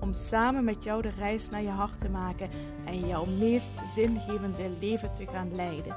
Om 0.00 0.14
samen 0.14 0.64
met 0.64 0.84
jou 0.84 1.02
de 1.02 1.10
reis 1.10 1.48
naar 1.48 1.62
je 1.62 1.68
hart 1.68 1.98
te 2.00 2.08
maken 2.08 2.50
en 2.86 3.06
jouw 3.06 3.24
meest 3.24 3.72
zingevende 3.94 4.76
leven 4.80 5.12
te 5.12 5.26
gaan 5.26 5.54
leiden. 5.54 5.96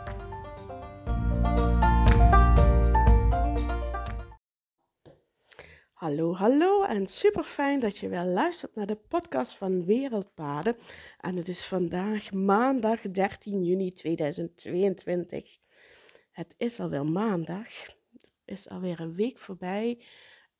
Hallo, 5.94 6.36
hallo 6.36 6.84
en 6.84 7.08
super 7.08 7.44
fijn 7.44 7.80
dat 7.80 7.98
je 7.98 8.10
weer 8.10 8.24
luistert 8.24 8.76
naar 8.76 8.86
de 8.86 8.96
podcast 8.96 9.56
van 9.56 9.86
Wereldpaden. 9.86 10.76
En 11.20 11.36
het 11.36 11.48
is 11.48 11.66
vandaag 11.66 12.32
maandag 12.32 13.02
13 13.02 13.64
juni 13.64 13.92
2022. 13.92 15.58
Het 16.32 16.56
is 16.58 16.80
alweer 16.80 17.06
maandag. 17.06 17.68
Is 18.46 18.70
alweer 18.70 19.00
een 19.00 19.16
week 19.16 19.40
voorbij 19.40 20.04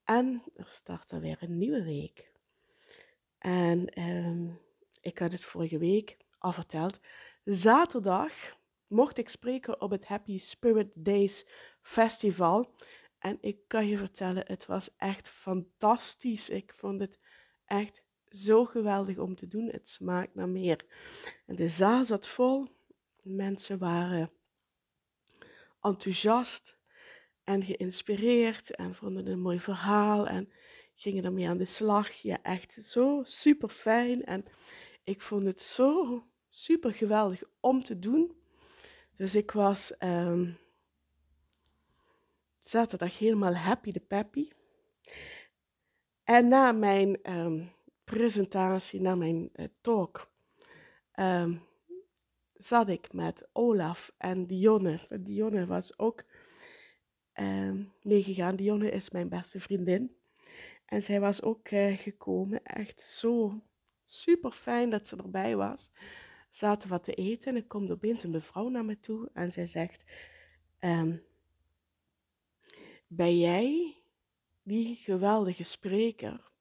en 0.04 0.44
er 0.56 0.68
start 0.68 1.14
alweer 1.14 1.38
een 1.40 1.58
nieuwe 1.58 1.84
week. 1.84 2.33
En 3.44 3.90
ehm, 3.90 4.48
ik 5.02 5.20
had 5.20 5.32
het 5.32 5.44
vorige 5.44 5.78
week 5.78 6.18
al 6.38 6.52
verteld. 6.52 7.00
Zaterdag 7.44 8.34
mocht 8.88 9.18
ik 9.18 9.30
spreken 9.30 9.82
op 9.82 9.92
het 9.92 10.06
Happy 10.06 10.38
Spirit 10.38 10.92
Days 10.96 11.46
Festival. 11.82 12.76
En 13.20 13.38
ik 13.42 13.58
kan 13.68 13.88
je 13.88 13.98
vertellen, 13.98 14.44
het 14.48 14.66
was 14.66 14.96
echt 14.98 15.30
fantastisch. 15.30 16.50
Ik 16.50 16.74
vond 16.74 17.00
het 17.00 17.20
echt 17.66 18.04
zo 18.30 18.66
geweldig 18.66 19.18
om 19.18 19.36
te 19.36 19.48
doen. 19.48 19.70
Het 19.72 19.90
smaakt 19.90 20.36
naar 20.36 20.50
meer. 20.50 20.86
De 21.46 21.68
zaal 21.68 22.06
zat 22.06 22.28
vol. 22.28 22.68
Mensen 23.22 23.78
waren 23.78 24.32
enthousiast 25.82 26.78
en 27.44 27.64
geïnspireerd 27.64 28.76
en 28.76 28.96
vonden 28.96 29.24
het 29.24 29.34
een 29.34 29.42
mooi 29.42 29.60
verhaal 29.60 30.28
en 30.28 30.52
gingen 30.96 31.26
ermee 31.26 31.50
aan 31.50 31.58
de 31.58 31.66
slag. 31.66 32.12
Ja, 32.12 32.42
echt 32.42 32.72
zo 32.74 33.22
super 33.24 33.70
fijn. 33.70 34.24
En 34.24 34.46
ik 35.04 35.22
vond 35.22 35.46
het 35.46 35.60
zo 35.60 36.24
super 36.50 36.94
geweldig 36.94 37.44
om 37.60 37.84
te 37.84 38.00
doen. 38.00 38.36
Dus 39.14 39.36
ik 39.36 39.52
was 39.52 39.94
um, 40.00 40.58
zaterdag 42.60 43.20
helemaal 43.20 43.56
happy 43.56 43.92
de 43.92 44.00
peppy. 44.00 44.50
En 46.24 46.48
na 46.48 46.72
mijn 46.72 47.32
um, 47.32 47.72
presentatie, 48.04 49.02
na 49.02 49.16
mijn 49.16 49.50
uh, 49.56 49.66
talk, 49.82 50.32
um, 51.16 51.62
zat 52.54 52.90
ik 52.90 53.14
met 53.14 53.48
Olaf 53.54 54.14
en 54.18 54.48
Dionne. 54.48 55.08
Dionne 55.20 55.66
was 55.66 56.00
ook 56.00 56.24
meegegaan. 58.02 58.56
Dionne 58.56 58.92
is 58.92 59.10
mijn 59.10 59.30
beste 59.30 59.60
vriendin. 59.60 60.16
En 60.94 61.02
zij 61.02 61.20
was 61.20 61.42
ook 61.42 61.72
uh, 61.72 61.98
gekomen. 61.98 62.64
Echt 62.64 63.02
zo 63.02 63.62
super 64.06 64.52
fijn 64.52 64.90
dat 64.90 65.08
ze 65.08 65.16
erbij 65.16 65.56
was. 65.56 65.92
Zaten 66.50 66.90
wat 66.90 67.04
te 67.04 67.14
eten 67.14 67.52
en 67.52 67.58
er 67.58 67.68
komt 67.68 67.92
opeens 67.92 68.24
een 68.24 68.32
mevrouw 68.32 68.70
naar 68.70 68.86
me 68.86 69.00
toe 69.00 69.30
en 69.34 69.52
zij 69.52 69.66
zegt: 69.66 70.12
um, 70.80 71.24
Ben 73.08 73.40
jij 73.40 73.98
die 74.64 74.96
geweldige 74.96 75.64
spreker? 75.64 76.52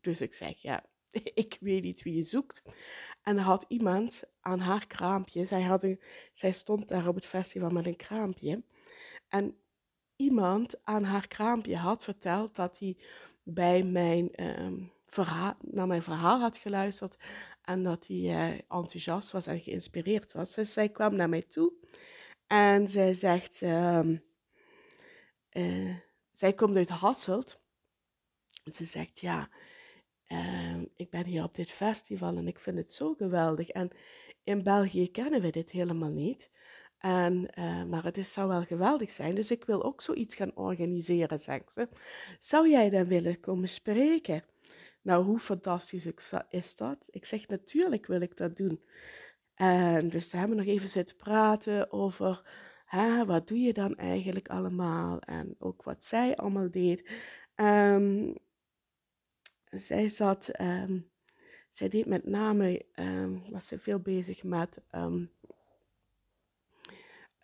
Dus 0.00 0.20
ik 0.20 0.34
zeg: 0.34 0.62
Ja, 0.62 0.84
ik 1.44 1.56
weet 1.60 1.82
niet 1.82 2.02
wie 2.02 2.14
je 2.14 2.22
zoekt. 2.22 2.62
En 3.22 3.36
er 3.36 3.42
had 3.42 3.64
iemand 3.68 4.22
aan 4.40 4.60
haar 4.60 4.86
kraampje, 4.86 5.44
zij, 5.44 5.62
had 5.62 5.84
een, 5.84 6.00
zij 6.32 6.52
stond 6.52 6.88
daar 6.88 7.08
op 7.08 7.14
het 7.14 7.26
festival 7.26 7.70
met 7.70 7.86
een 7.86 7.96
kraampje. 7.96 8.62
En 9.28 9.56
iemand 10.16 10.84
aan 10.84 11.04
haar 11.04 11.28
kraampje 11.28 11.76
had 11.76 12.04
verteld 12.04 12.56
dat 12.56 12.78
hij 12.78 12.96
bij 13.44 13.82
mijn, 13.82 14.44
um, 14.62 14.92
verhaal, 15.06 15.54
naar 15.60 15.86
mijn 15.86 16.02
verhaal 16.02 16.40
had 16.40 16.56
geluisterd 16.56 17.16
en 17.62 17.82
dat 17.82 18.06
hij 18.06 18.16
uh, 18.16 18.50
enthousiast 18.68 19.32
was 19.32 19.46
en 19.46 19.60
geïnspireerd 19.60 20.32
was. 20.32 20.54
Dus 20.54 20.72
zij 20.72 20.88
kwam 20.88 21.16
naar 21.16 21.28
mij 21.28 21.42
toe 21.42 21.72
en 22.46 22.88
zij 22.88 23.14
zegt, 23.14 23.60
um, 23.60 24.22
uh, 25.52 25.96
zij 26.32 26.52
komt 26.52 26.76
uit 26.76 26.88
Hasselt. 26.88 27.62
En 28.64 28.72
ze 28.72 28.84
zegt, 28.84 29.20
ja, 29.20 29.48
uh, 30.28 30.82
ik 30.96 31.10
ben 31.10 31.24
hier 31.24 31.42
op 31.42 31.54
dit 31.54 31.70
festival 31.70 32.36
en 32.36 32.48
ik 32.48 32.58
vind 32.58 32.76
het 32.76 32.92
zo 32.92 33.14
geweldig. 33.14 33.68
En 33.68 33.90
in 34.42 34.62
België 34.62 35.10
kennen 35.10 35.40
we 35.40 35.50
dit 35.50 35.70
helemaal 35.70 36.10
niet. 36.10 36.50
En, 37.04 37.48
uh, 37.58 37.84
maar 37.84 38.04
het 38.04 38.18
is, 38.18 38.32
zou 38.32 38.48
wel 38.48 38.64
geweldig 38.64 39.10
zijn, 39.10 39.34
dus 39.34 39.50
ik 39.50 39.64
wil 39.64 39.82
ook 39.82 40.00
zoiets 40.00 40.34
gaan 40.34 40.56
organiseren, 40.56 41.40
zegt 41.40 41.72
ze. 41.72 41.88
Zou 42.38 42.68
jij 42.68 42.90
dan 42.90 43.06
willen 43.06 43.40
komen 43.40 43.68
spreken? 43.68 44.44
Nou, 45.02 45.24
hoe 45.24 45.38
fantastisch 45.38 46.08
is 46.48 46.74
dat? 46.76 47.08
Ik 47.10 47.24
zeg, 47.24 47.48
natuurlijk 47.48 48.06
wil 48.06 48.20
ik 48.20 48.36
dat 48.36 48.56
doen. 48.56 48.84
En 49.54 50.08
dus 50.08 50.32
we 50.32 50.38
hebben 50.38 50.56
nog 50.56 50.66
even 50.66 50.88
zitten 50.88 51.16
praten 51.16 51.92
over, 51.92 52.42
hè, 52.84 53.24
wat 53.24 53.48
doe 53.48 53.58
je 53.58 53.72
dan 53.72 53.96
eigenlijk 53.96 54.48
allemaal? 54.48 55.20
En 55.20 55.54
ook 55.58 55.82
wat 55.82 56.04
zij 56.04 56.36
allemaal 56.36 56.70
deed. 56.70 57.10
Um, 57.56 58.34
zij 59.70 60.08
zat, 60.08 60.60
um, 60.60 61.10
zij 61.70 61.88
deed 61.88 62.06
met 62.06 62.26
name, 62.26 62.84
um, 62.94 63.42
was 63.50 63.66
ze 63.68 63.78
veel 63.78 63.98
bezig 63.98 64.44
met 64.44 64.80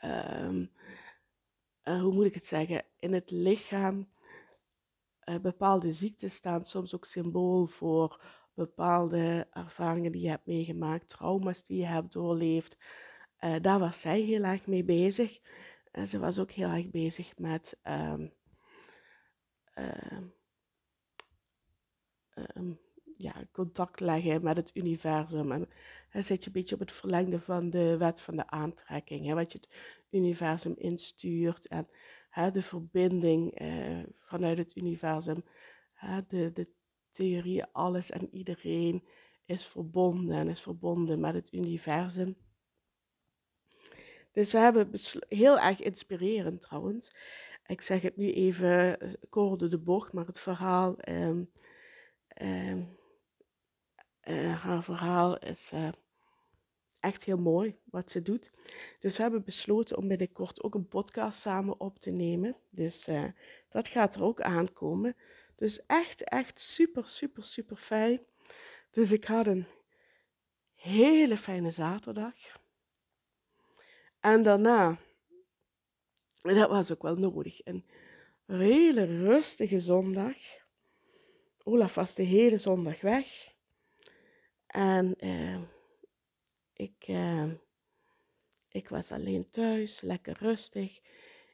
um, 0.04 0.70
hoe 1.82 2.12
moet 2.12 2.24
ik 2.24 2.34
het 2.34 2.44
zeggen, 2.44 2.84
in 2.98 3.12
het 3.12 3.30
lichaam 3.30 4.08
uh, 5.24 5.38
bepaalde 5.38 5.92
ziektes 5.92 6.34
staan 6.34 6.64
soms 6.64 6.94
ook 6.94 7.04
symbool 7.04 7.66
voor 7.66 8.22
bepaalde 8.54 9.46
ervaringen 9.52 10.12
die 10.12 10.22
je 10.22 10.28
hebt 10.28 10.46
meegemaakt, 10.46 11.08
trauma's 11.08 11.64
die 11.64 11.78
je 11.78 11.86
hebt 11.86 12.12
doorleefd. 12.12 12.76
Uh, 13.40 13.56
daar 13.60 13.78
was 13.78 14.00
zij 14.00 14.20
heel 14.20 14.42
erg 14.42 14.66
mee 14.66 14.84
bezig. 14.84 15.40
En 15.90 16.08
ze 16.08 16.18
was 16.18 16.38
ook 16.38 16.50
heel 16.50 16.68
erg 16.68 16.90
bezig 16.90 17.38
met 17.38 17.78
um, 17.82 18.32
ja, 23.20 23.44
contact 23.52 24.00
leggen 24.00 24.42
met 24.42 24.56
het 24.56 24.70
universum. 24.74 25.52
En 25.52 25.68
dan 26.12 26.22
zit 26.22 26.40
je 26.40 26.46
een 26.46 26.52
beetje 26.52 26.74
op 26.74 26.80
het 26.80 26.92
verlengde 26.92 27.40
van 27.40 27.70
de 27.70 27.96
wet 27.96 28.20
van 28.20 28.36
de 28.36 28.46
aantrekking. 28.46 29.26
Hè, 29.26 29.34
wat 29.34 29.52
je 29.52 29.58
het 29.58 29.68
universum 30.10 30.74
instuurt 30.76 31.68
en 31.68 31.88
hè, 32.30 32.50
de 32.50 32.62
verbinding 32.62 33.54
eh, 33.54 33.98
vanuit 34.18 34.58
het 34.58 34.76
universum. 34.76 35.44
Hè, 35.92 36.20
de, 36.28 36.52
de 36.52 36.68
theorie, 37.10 37.64
alles 37.64 38.10
en 38.10 38.34
iedereen 38.34 39.04
is 39.44 39.66
verbonden 39.66 40.36
en 40.36 40.48
is 40.48 40.60
verbonden 40.60 41.20
met 41.20 41.34
het 41.34 41.52
universum. 41.52 42.36
Dus 44.32 44.52
we 44.52 44.58
hebben 44.58 44.90
heel 45.28 45.58
erg 45.58 45.80
inspirerend 45.80 46.60
trouwens. 46.60 47.14
Ik 47.66 47.80
zeg 47.80 48.02
het 48.02 48.16
nu 48.16 48.30
even 48.30 48.98
kort 49.28 49.60
door 49.60 49.70
de 49.70 49.78
bocht, 49.78 50.12
maar 50.12 50.26
het 50.26 50.40
verhaal 50.40 50.96
um, 51.08 51.50
uh, 54.24 54.62
haar 54.62 54.82
verhaal 54.82 55.38
is 55.38 55.72
uh, 55.74 55.88
echt 57.00 57.24
heel 57.24 57.38
mooi 57.38 57.78
wat 57.84 58.10
ze 58.10 58.22
doet. 58.22 58.50
Dus 58.98 59.16
we 59.16 59.22
hebben 59.22 59.44
besloten 59.44 59.96
om 59.96 60.08
binnenkort 60.08 60.62
ook 60.62 60.74
een 60.74 60.88
podcast 60.88 61.40
samen 61.40 61.80
op 61.80 61.98
te 61.98 62.10
nemen. 62.10 62.56
Dus 62.70 63.08
uh, 63.08 63.24
dat 63.68 63.88
gaat 63.88 64.14
er 64.14 64.22
ook 64.22 64.40
aankomen. 64.40 65.16
Dus 65.56 65.86
echt, 65.86 66.24
echt 66.24 66.60
super, 66.60 67.08
super, 67.08 67.44
super 67.44 67.76
fijn. 67.76 68.20
Dus 68.90 69.12
ik 69.12 69.24
had 69.24 69.46
een 69.46 69.66
hele 70.74 71.36
fijne 71.36 71.70
zaterdag. 71.70 72.34
En 74.20 74.42
daarna, 74.42 74.98
dat 76.42 76.68
was 76.68 76.92
ook 76.92 77.02
wel 77.02 77.16
nodig, 77.16 77.60
een 77.64 77.84
hele 78.46 79.04
rustige 79.04 79.78
zondag. 79.78 80.36
Olaf 81.62 81.94
was 81.94 82.14
de 82.14 82.22
hele 82.22 82.58
zondag 82.58 83.00
weg. 83.00 83.54
En 84.70 85.14
uh, 85.18 85.60
ik, 86.72 87.08
uh, 87.08 87.52
ik 88.68 88.88
was 88.88 89.12
alleen 89.12 89.48
thuis, 89.48 90.00
lekker 90.00 90.36
rustig. 90.38 91.00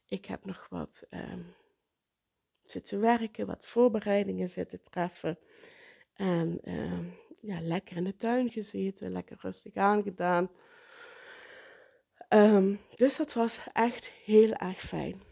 Ik 0.06 0.26
heb 0.26 0.44
nog 0.44 0.66
wat 0.70 1.08
zitten 2.64 3.00
werken, 3.00 3.46
wat 3.46 3.66
voorbereidingen 3.66 4.48
zitten 4.48 4.82
treffen. 4.82 5.38
En 6.14 6.60
ja, 7.40 7.60
lekker 7.60 7.96
in 7.96 8.04
de 8.04 8.16
tuin 8.16 8.50
gezeten, 8.50 9.12
lekker 9.12 9.36
rustig 9.40 9.74
aangedaan. 9.74 10.50
Ehm, 12.28 12.76
dus 12.94 13.16
dat 13.16 13.32
was 13.32 13.66
echt 13.72 14.10
heel 14.10 14.52
erg 14.52 14.80
fijn. 14.80 15.22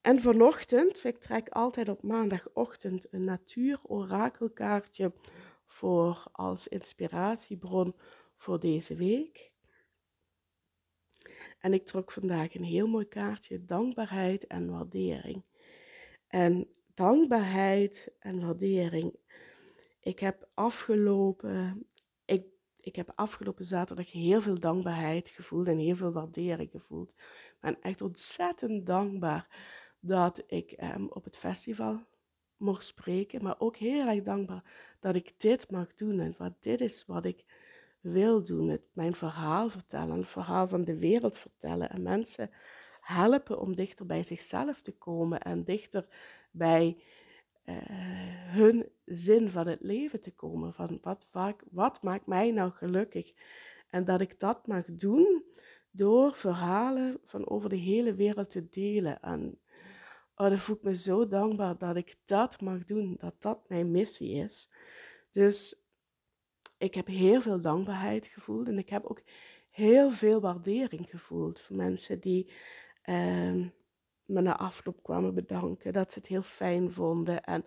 En 0.00 0.20
vanochtend, 0.20 1.04
ik 1.04 1.18
trek 1.18 1.48
altijd 1.48 1.88
op 1.88 2.02
maandagochtend 2.02 3.12
een 3.12 3.24
natuur-orakelkaartje 3.24 5.12
voor 5.68 6.24
als 6.32 6.68
inspiratiebron 6.68 7.94
voor 8.36 8.60
deze 8.60 8.94
week. 8.94 9.52
En 11.58 11.72
ik 11.72 11.86
trok 11.86 12.12
vandaag 12.12 12.54
een 12.54 12.64
heel 12.64 12.86
mooi 12.86 13.08
kaartje, 13.08 13.64
dankbaarheid 13.64 14.46
en 14.46 14.70
waardering. 14.70 15.44
En 16.26 16.68
dankbaarheid 16.94 18.14
en 18.18 18.40
waardering. 18.40 19.16
Ik 20.00 20.18
heb 20.18 20.48
afgelopen, 20.54 21.86
ik, 22.24 22.46
ik 22.76 22.96
heb 22.96 23.12
afgelopen 23.14 23.64
zaterdag 23.64 24.12
heel 24.12 24.40
veel 24.40 24.58
dankbaarheid 24.60 25.28
gevoeld 25.28 25.68
en 25.68 25.78
heel 25.78 25.96
veel 25.96 26.12
waardering 26.12 26.70
gevoeld. 26.70 27.10
Ik 27.10 27.56
ben 27.60 27.80
echt 27.80 28.00
ontzettend 28.00 28.86
dankbaar 28.86 29.48
dat 30.00 30.42
ik 30.46 30.82
um, 30.82 31.08
op 31.08 31.24
het 31.24 31.36
festival 31.36 32.06
mocht 32.58 32.84
spreken, 32.84 33.42
maar 33.42 33.60
ook 33.60 33.76
heel 33.76 34.06
erg 34.06 34.22
dankbaar 34.22 34.62
dat 35.00 35.14
ik 35.14 35.34
dit 35.36 35.70
mag 35.70 35.94
doen 35.94 36.20
en 36.20 36.34
wat 36.38 36.52
dit 36.60 36.80
is 36.80 37.04
wat 37.06 37.24
ik 37.24 37.44
wil 38.00 38.44
doen. 38.44 38.68
Het, 38.68 38.82
mijn 38.92 39.14
verhaal 39.14 39.68
vertellen, 39.68 40.16
het 40.16 40.28
verhaal 40.28 40.68
van 40.68 40.84
de 40.84 40.98
wereld 40.98 41.38
vertellen 41.38 41.90
en 41.90 42.02
mensen 42.02 42.50
helpen 43.00 43.60
om 43.60 43.74
dichter 43.74 44.06
bij 44.06 44.22
zichzelf 44.22 44.80
te 44.80 44.92
komen 44.92 45.40
en 45.40 45.64
dichter 45.64 46.06
bij 46.50 47.02
uh, 47.64 47.74
hun 48.54 48.88
zin 49.04 49.50
van 49.50 49.66
het 49.66 49.80
leven 49.80 50.20
te 50.20 50.34
komen. 50.34 50.74
Van 50.74 50.98
wat, 51.02 51.28
wat, 51.30 51.56
wat 51.70 52.02
maakt 52.02 52.26
mij 52.26 52.50
nou 52.50 52.70
gelukkig? 52.70 53.32
En 53.90 54.04
dat 54.04 54.20
ik 54.20 54.38
dat 54.38 54.66
mag 54.66 54.84
doen 54.84 55.44
door 55.90 56.32
verhalen 56.32 57.18
van 57.24 57.48
over 57.48 57.68
de 57.68 57.76
hele 57.76 58.14
wereld 58.14 58.50
te 58.50 58.68
delen. 58.68 59.20
En 59.20 59.58
oh, 60.38 60.48
dan 60.48 60.58
voel 60.58 60.76
ik 60.76 60.82
me 60.82 60.94
zo 60.94 61.26
dankbaar 61.26 61.78
dat 61.78 61.96
ik 61.96 62.16
dat 62.24 62.60
mag 62.60 62.84
doen, 62.84 63.16
dat 63.18 63.34
dat 63.38 63.68
mijn 63.68 63.90
missie 63.90 64.34
is. 64.44 64.70
Dus 65.32 65.82
ik 66.78 66.94
heb 66.94 67.06
heel 67.06 67.40
veel 67.40 67.60
dankbaarheid 67.60 68.26
gevoeld 68.26 68.68
en 68.68 68.78
ik 68.78 68.88
heb 68.88 69.04
ook 69.04 69.22
heel 69.70 70.10
veel 70.10 70.40
waardering 70.40 71.10
gevoeld 71.10 71.60
voor 71.60 71.76
mensen 71.76 72.20
die 72.20 72.50
uh, 73.04 73.66
me 74.24 74.40
na 74.40 74.56
afloop 74.56 75.02
kwamen 75.02 75.34
bedanken, 75.34 75.92
dat 75.92 76.12
ze 76.12 76.18
het 76.18 76.28
heel 76.28 76.42
fijn 76.42 76.92
vonden 76.92 77.44
en 77.44 77.64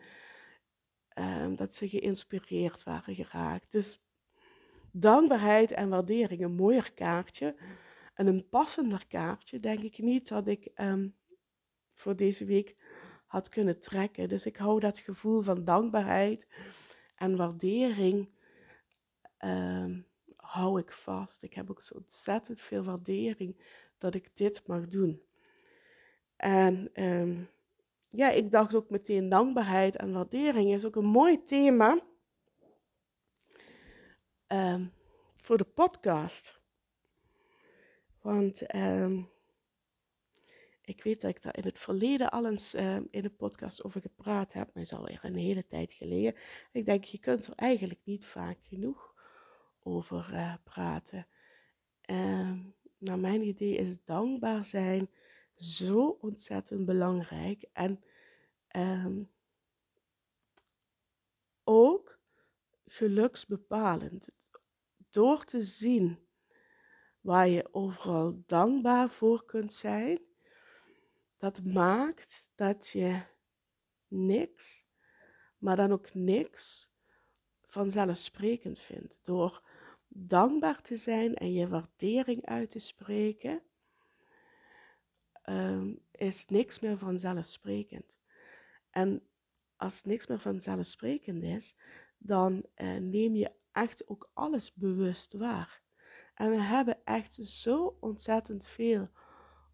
uh, 1.19 1.57
dat 1.57 1.75
ze 1.75 1.89
geïnspireerd 1.89 2.83
waren 2.83 3.15
geraakt. 3.15 3.71
Dus 3.71 4.03
dankbaarheid 4.91 5.71
en 5.71 5.89
waardering, 5.89 6.44
een 6.44 6.56
mooier 6.56 6.94
kaartje 6.94 7.56
en 8.13 8.27
een 8.27 8.47
passender 8.50 9.07
kaartje, 9.07 9.59
denk 9.59 9.79
ik 9.79 9.97
niet 9.97 10.27
dat 10.27 10.47
ik 10.47 10.71
um, 10.75 11.15
voor 11.93 12.15
deze 12.15 12.45
week 12.45 12.75
had 13.25 13.49
kunnen 13.49 13.79
trekken. 13.79 14.29
Dus 14.29 14.45
ik 14.45 14.57
hou 14.57 14.79
dat 14.79 14.99
gevoel 14.99 15.41
van 15.41 15.65
dankbaarheid 15.65 16.47
en 17.15 17.35
waardering 17.35 18.29
um, 19.39 20.07
hou 20.35 20.79
ik 20.79 20.91
vast. 20.91 21.43
Ik 21.43 21.53
heb 21.53 21.69
ook 21.69 21.81
zo 21.81 21.95
ontzettend 21.95 22.61
veel 22.61 22.83
waardering 22.83 23.63
dat 23.97 24.15
ik 24.15 24.35
dit 24.35 24.67
mag 24.67 24.88
doen. 24.88 25.21
En 26.35 27.03
um, 27.03 27.49
ja, 28.09 28.29
ik 28.29 28.51
dacht 28.51 28.75
ook 28.75 28.89
meteen 28.89 29.29
dankbaarheid 29.29 29.95
en 29.95 30.13
waardering 30.13 30.73
is 30.73 30.85
ook 30.85 30.95
een 30.95 31.05
mooi 31.05 31.44
thema 31.44 32.01
um, 34.47 34.94
voor 35.33 35.57
de 35.57 35.63
podcast. 35.63 36.59
Want 38.21 38.61
ik 40.81 41.04
weet 41.04 41.22
dat 41.22 41.30
ik 41.30 41.42
daar 41.42 41.57
in 41.57 41.63
het 41.63 41.80
verleden 41.80 42.31
al 42.31 42.45
eens 42.45 42.75
uh, 42.75 42.95
in 42.95 43.22
de 43.22 43.30
podcast 43.30 43.83
over 43.83 44.01
gepraat 44.01 44.54
heb, 44.54 44.74
maar 44.74 44.83
is 44.83 44.94
alweer 44.94 45.19
een 45.22 45.36
hele 45.36 45.68
tijd 45.68 45.94
geleden. 45.94 46.36
Ik 46.72 46.86
denk, 46.86 47.04
je 47.04 47.19
kunt 47.19 47.48
er 47.48 47.54
eigenlijk 47.56 48.00
niet 48.04 48.25
vaak 48.25 48.57
genoeg 48.62 49.13
over 49.83 50.30
uh, 50.33 50.54
praten. 50.63 51.28
Uh, 52.06 52.51
naar 52.98 53.19
mijn 53.19 53.42
idee 53.42 53.75
is 53.75 54.04
dankbaar 54.04 54.66
zijn 54.66 55.10
zo 55.56 56.18
ontzettend 56.22 56.86
belangrijk. 56.86 57.69
En 57.74 58.04
um, 58.75 59.31
ook 61.63 62.19
geluksbepalend. 62.86 64.36
Door 65.10 65.44
te 65.44 65.62
zien 65.62 66.19
waar 67.22 67.48
je 67.48 67.74
overal 67.74 68.44
dankbaar 68.45 69.10
voor 69.10 69.45
kunt 69.45 69.74
zijn, 69.74 70.19
dat 71.41 71.63
maakt 71.63 72.49
dat 72.55 72.89
je 72.89 73.21
niks, 74.07 74.85
maar 75.57 75.75
dan 75.75 75.91
ook 75.91 76.13
niks 76.13 76.91
vanzelfsprekend 77.61 78.79
vindt. 78.79 79.19
Door 79.21 79.63
dankbaar 80.07 80.81
te 80.81 80.95
zijn 80.95 81.35
en 81.35 81.53
je 81.53 81.67
waardering 81.67 82.45
uit 82.45 82.69
te 82.69 82.79
spreken, 82.79 83.61
um, 85.45 86.05
is 86.11 86.45
niks 86.45 86.79
meer 86.79 86.97
vanzelfsprekend. 86.97 88.19
En 88.89 89.27
als 89.75 90.03
niks 90.03 90.27
meer 90.27 90.39
vanzelfsprekend 90.39 91.44
is, 91.44 91.75
dan 92.17 92.65
uh, 92.75 92.97
neem 92.97 93.35
je 93.35 93.51
echt 93.71 94.07
ook 94.07 94.29
alles 94.33 94.73
bewust 94.73 95.33
waar. 95.33 95.81
En 96.33 96.49
we 96.49 96.61
hebben 96.61 97.03
echt 97.03 97.33
zo 97.33 97.97
ontzettend 97.99 98.67
veel 98.67 99.09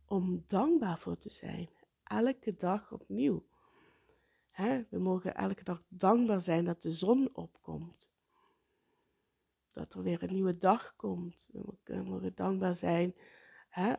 om 0.08 0.44
dankbaar 0.48 1.00
voor 1.00 1.18
te 1.18 1.30
zijn. 1.30 1.70
Elke 2.04 2.56
dag 2.56 2.92
opnieuw. 2.92 3.46
We 4.90 5.00
mogen 5.00 5.36
elke 5.36 5.64
dag 5.64 5.84
dankbaar 5.88 6.42
zijn 6.42 6.66
dat 6.66 6.82
de 6.82 6.92
zon 6.92 7.30
opkomt. 7.34 8.12
Dat 9.72 9.94
er 9.94 10.04
weer 10.04 10.24
een 10.24 10.34
nieuwe 10.34 10.58
dag 10.58 10.96
komt. 10.96 11.50
We 11.84 12.04
mogen 12.04 12.36
dankbaar 12.36 12.76
zijn 12.76 13.16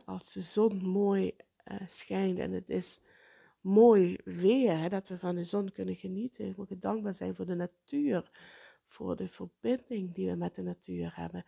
als 0.05 0.33
de 0.33 0.41
zon 0.41 0.85
mooi 0.85 1.35
uh, 1.65 1.77
schijnt 1.87 2.39
en 2.39 2.51
het 2.51 2.69
is 2.69 3.01
mooi 3.61 4.17
weer, 4.23 4.89
dat 4.89 5.07
we 5.07 5.17
van 5.17 5.35
de 5.35 5.43
zon 5.43 5.71
kunnen 5.71 5.95
genieten. 5.95 6.45
We 6.45 6.53
mogen 6.57 6.79
dankbaar 6.79 7.13
zijn 7.13 7.35
voor 7.35 7.45
de 7.45 7.55
natuur, 7.55 8.31
voor 8.85 9.15
de 9.15 9.27
verbinding 9.27 10.13
die 10.13 10.29
we 10.29 10.35
met 10.35 10.55
de 10.55 10.61
natuur 10.61 11.15
hebben. 11.15 11.45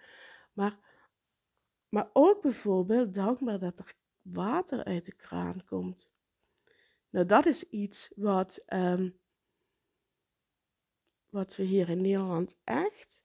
Maar, 0.53 0.77
maar 1.89 2.09
ook 2.13 2.41
bijvoorbeeld 2.41 3.13
dankbaar 3.13 3.59
dat 3.59 3.79
er 3.79 3.93
water 4.21 4.83
uit 4.83 5.05
de 5.05 5.15
kraan 5.15 5.63
komt. 5.65 6.09
Nou, 7.09 7.25
dat 7.25 7.45
is 7.45 7.63
iets 7.63 8.11
wat, 8.15 8.63
um, 8.67 9.19
wat 11.29 11.55
we 11.55 11.63
hier 11.63 11.89
in 11.89 12.01
Nederland 12.01 12.57
echt 12.63 13.23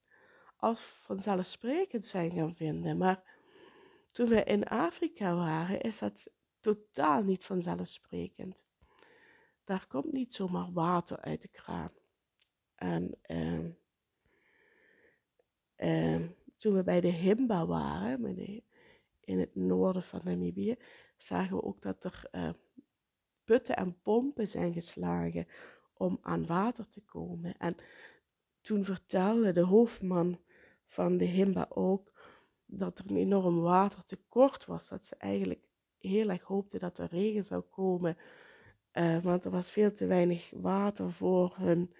als 0.56 0.82
vanzelfsprekend 0.82 2.04
zijn 2.04 2.32
gaan 2.32 2.54
vinden. 2.54 2.96
Maar 2.96 3.22
toen 4.10 4.28
we 4.28 4.44
in 4.44 4.64
Afrika 4.64 5.34
waren, 5.34 5.80
is 5.80 5.98
dat 5.98 6.30
totaal 6.60 7.22
niet 7.22 7.44
vanzelfsprekend. 7.44 8.64
Daar 9.64 9.86
komt 9.86 10.12
niet 10.12 10.34
zomaar 10.34 10.72
water 10.72 11.20
uit 11.20 11.42
de 11.42 11.48
kraan. 11.48 11.92
En 12.74 13.18
uh, 13.26 13.68
uh, 15.76 16.28
toen 16.56 16.74
we 16.74 16.82
bij 16.82 17.00
de 17.00 17.08
Himba 17.08 17.66
waren, 17.66 18.20
in 19.26 19.38
het 19.38 19.54
noorden 19.54 20.02
van 20.02 20.20
Namibië, 20.24 20.76
zagen 21.16 21.56
we 21.56 21.62
ook 21.62 21.82
dat 21.82 22.04
er 22.04 22.28
uh, 22.32 22.50
putten 23.44 23.76
en 23.76 24.00
pompen 24.02 24.48
zijn 24.48 24.72
geslagen 24.72 25.46
om 25.94 26.18
aan 26.22 26.46
water 26.46 26.88
te 26.88 27.00
komen. 27.00 27.56
En 27.58 27.76
toen 28.60 28.84
vertelde 28.84 29.52
de 29.52 29.60
hoofdman 29.60 30.40
van 30.86 31.16
de 31.16 31.24
Himba 31.24 31.66
ook 31.68 32.12
dat 32.66 32.98
er 32.98 33.10
een 33.10 33.16
enorm 33.16 33.60
watertekort 33.60 34.64
was. 34.64 34.88
Dat 34.88 35.06
ze 35.06 35.16
eigenlijk 35.16 35.68
heel 35.98 36.28
erg 36.28 36.42
hoopten 36.42 36.80
dat 36.80 36.98
er 36.98 37.08
regen 37.08 37.44
zou 37.44 37.62
komen. 37.62 38.16
Uh, 38.92 39.22
want 39.22 39.44
er 39.44 39.50
was 39.50 39.70
veel 39.70 39.92
te 39.92 40.06
weinig 40.06 40.50
water 40.54 41.12
voor 41.12 41.56
hun 41.56 41.94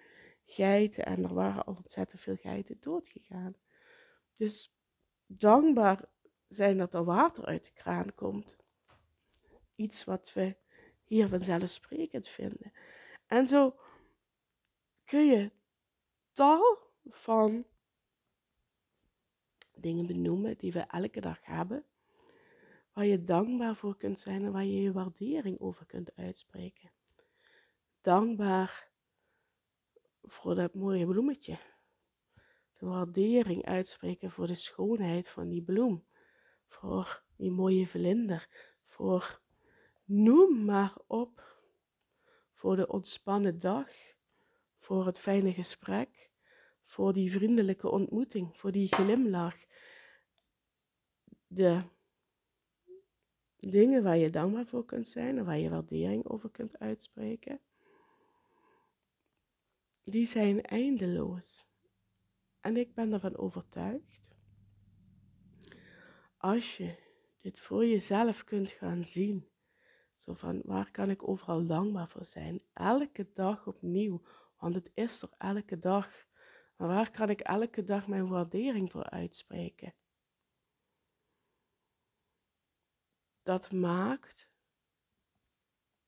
geiten 0.45 1.05
en 1.05 1.23
er 1.23 1.33
waren 1.33 1.65
al 1.65 1.73
ontzettend 1.73 2.21
veel 2.21 2.35
geiten 2.35 2.77
doodgegaan. 2.79 3.55
Dus 4.35 4.77
dankbaar 5.25 6.05
zijn 6.47 6.77
dat 6.77 6.93
er 6.93 7.03
water 7.03 7.45
uit 7.45 7.63
de 7.63 7.71
kraan 7.71 8.15
komt. 8.15 8.57
Iets 9.75 10.03
wat 10.03 10.33
we 10.33 10.55
hier 11.03 11.27
vanzelfsprekend 11.27 12.27
vinden. 12.27 12.71
En 13.27 13.47
zo 13.47 13.75
kun 15.05 15.25
je 15.25 15.51
tal 16.31 16.77
van 17.09 17.65
dingen 19.75 20.05
benoemen 20.05 20.57
die 20.57 20.71
we 20.71 20.79
elke 20.79 21.21
dag 21.21 21.45
hebben, 21.45 21.85
waar 22.93 23.05
je 23.05 23.23
dankbaar 23.23 23.75
voor 23.75 23.97
kunt 23.97 24.19
zijn 24.19 24.43
en 24.45 24.51
waar 24.51 24.65
je 24.65 24.81
je 24.81 24.91
waardering 24.91 25.59
over 25.59 25.85
kunt 25.85 26.15
uitspreken. 26.15 26.91
Dankbaar 28.01 28.89
voor 30.21 30.55
dat 30.55 30.73
mooie 30.73 31.05
bloemetje. 31.05 31.57
De 32.77 32.85
waardering 32.85 33.65
uitspreken 33.65 34.31
voor 34.31 34.47
de 34.47 34.55
schoonheid 34.55 35.29
van 35.29 35.49
die 35.49 35.61
bloem. 35.61 36.05
Voor 36.67 37.23
die 37.35 37.51
mooie 37.51 37.87
vlinder, 37.87 38.47
voor 38.85 39.41
noem 40.05 40.65
maar 40.65 40.97
op, 41.07 41.61
voor 42.53 42.75
de 42.75 42.87
ontspannen 42.87 43.59
dag, 43.59 43.89
voor 44.77 45.05
het 45.05 45.19
fijne 45.19 45.53
gesprek, 45.53 46.29
voor 46.83 47.13
die 47.13 47.31
vriendelijke 47.31 47.89
ontmoeting, 47.89 48.57
voor 48.57 48.71
die 48.71 48.87
glimlach. 48.87 49.55
De 51.47 51.83
dingen 53.59 54.03
waar 54.03 54.17
je 54.17 54.29
dankbaar 54.29 54.65
voor 54.65 54.85
kunt 54.85 55.07
zijn 55.07 55.37
en 55.37 55.45
waar 55.45 55.57
je 55.57 55.69
waardering 55.69 56.25
over 56.25 56.49
kunt 56.49 56.79
uitspreken, 56.79 57.61
die 60.03 60.25
zijn 60.25 60.61
eindeloos. 60.61 61.65
En 62.59 62.77
ik 62.77 62.93
ben 62.93 63.13
ervan 63.13 63.37
overtuigd, 63.37 64.26
als 66.47 66.77
je 66.77 66.95
dit 67.39 67.59
voor 67.59 67.85
jezelf 67.85 68.43
kunt 68.43 68.71
gaan 68.71 69.05
zien, 69.05 69.49
zo 70.15 70.33
van 70.33 70.61
waar 70.63 70.91
kan 70.91 71.09
ik 71.09 71.27
overal 71.27 71.65
dankbaar 71.65 72.09
voor 72.09 72.25
zijn, 72.25 72.61
elke 72.73 73.31
dag 73.33 73.67
opnieuw, 73.67 74.21
want 74.57 74.75
het 74.75 74.91
is 74.93 75.21
er 75.21 75.29
elke 75.37 75.79
dag. 75.79 76.25
Maar 76.75 76.87
waar 76.87 77.11
kan 77.11 77.29
ik 77.29 77.39
elke 77.39 77.83
dag 77.83 78.07
mijn 78.07 78.27
waardering 78.27 78.91
voor 78.91 79.09
uitspreken? 79.09 79.93
Dat 83.43 83.71
maakt 83.71 84.49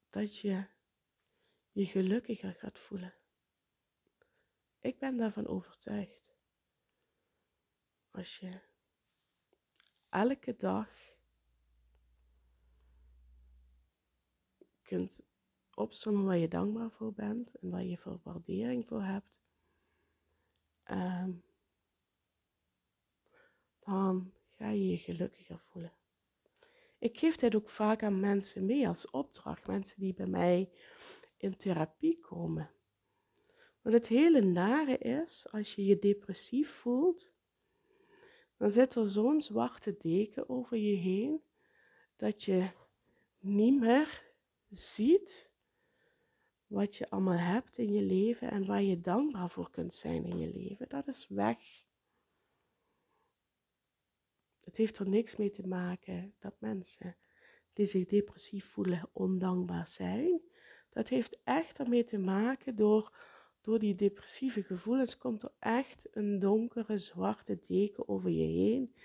dat 0.09 0.37
je 0.37 0.65
je 1.71 1.85
gelukkiger 1.85 2.53
gaat 2.53 2.79
voelen. 2.79 3.13
Ik 4.79 4.99
ben 4.99 5.17
daarvan 5.17 5.47
overtuigd. 5.47 6.37
Als 8.11 8.37
je 8.37 8.68
elke 10.09 10.55
dag 10.57 10.89
kunt 14.81 15.21
opzommen 15.73 16.25
waar 16.25 16.37
je 16.37 16.47
dankbaar 16.47 16.91
voor 16.91 17.13
bent 17.13 17.55
en 17.55 17.69
waar 17.69 17.83
je 17.83 17.97
voor 17.97 18.19
waardering 18.23 18.87
voor 18.87 19.03
hebt, 19.03 19.41
ehm, 20.83 21.31
dan 23.79 24.33
ga 24.49 24.69
je 24.69 24.87
je 24.87 24.97
gelukkiger 24.97 25.59
voelen. 25.59 25.93
Ik 26.99 27.19
geef 27.19 27.35
dit 27.35 27.55
ook 27.55 27.69
vaak 27.69 28.03
aan 28.03 28.19
mensen 28.19 28.65
mee 28.65 28.87
als 28.87 29.09
opdracht, 29.09 29.67
mensen 29.67 29.99
die 29.99 30.13
bij 30.13 30.27
mij 30.27 30.71
in 31.37 31.57
therapie 31.57 32.19
komen. 32.19 32.71
Want 33.81 33.95
het 33.95 34.07
hele 34.07 34.41
nare 34.41 34.97
is, 34.97 35.51
als 35.51 35.75
je 35.75 35.85
je 35.85 35.99
depressief 35.99 36.69
voelt, 36.69 37.28
dan 38.59 38.71
zit 38.71 38.95
er 38.95 39.09
zo'n 39.09 39.41
zwarte 39.41 39.95
deken 39.97 40.49
over 40.49 40.77
je 40.77 40.95
heen 40.95 41.43
dat 42.15 42.43
je 42.43 42.69
niet 43.39 43.79
meer 43.79 44.23
ziet 44.69 45.51
wat 46.67 46.95
je 46.95 47.09
allemaal 47.09 47.37
hebt 47.37 47.77
in 47.77 47.93
je 47.93 48.01
leven 48.01 48.51
en 48.51 48.65
waar 48.65 48.81
je 48.81 49.01
dankbaar 49.01 49.49
voor 49.49 49.69
kunt 49.69 49.93
zijn 49.93 50.25
in 50.25 50.37
je 50.37 50.49
leven. 50.49 50.89
Dat 50.89 51.07
is 51.07 51.27
weg. 51.27 51.85
Het 54.59 54.77
heeft 54.77 54.97
er 54.97 55.09
niks 55.09 55.35
mee 55.35 55.49
te 55.49 55.67
maken 55.67 56.33
dat 56.39 56.55
mensen 56.59 57.17
die 57.73 57.85
zich 57.85 58.05
depressief 58.05 58.65
voelen 58.65 59.09
ondankbaar 59.13 59.87
zijn. 59.87 60.41
Dat 60.89 61.07
heeft 61.07 61.39
echt 61.43 61.79
ermee 61.79 62.03
te 62.03 62.17
maken 62.17 62.75
door 62.75 63.13
door 63.69 63.79
die 63.79 63.95
depressieve 63.95 64.63
gevoelens 64.63 65.17
komt 65.17 65.43
er 65.43 65.51
echt 65.59 66.07
een 66.15 66.39
donkere, 66.39 66.97
zwarte 66.97 67.59
deken 67.67 68.07
over 68.07 68.29
je 68.29 68.45
heen, 68.45 68.95